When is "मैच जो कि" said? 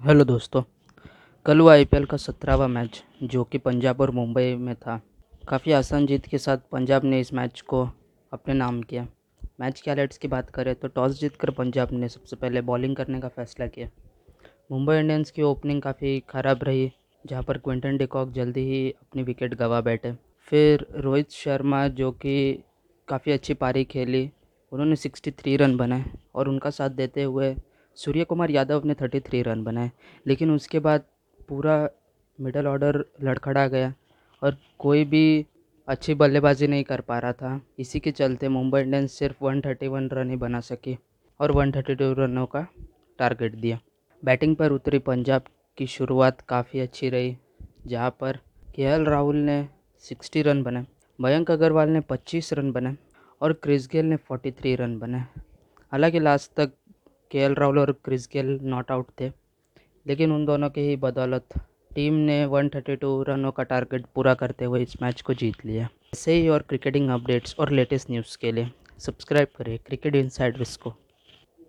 2.68-3.58